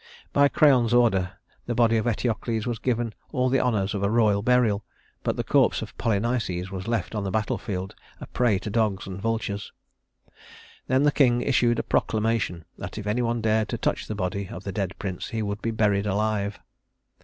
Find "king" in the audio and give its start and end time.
11.11-11.41